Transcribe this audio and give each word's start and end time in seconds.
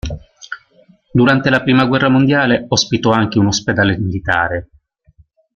Durante 1.13 1.51
la 1.51 1.61
prima 1.61 1.85
guerra 1.85 2.09
mondiale 2.09 2.65
ospitò 2.69 3.11
anche 3.11 3.37
un 3.37 3.45
ospedale 3.45 3.99
militare. 3.99 4.69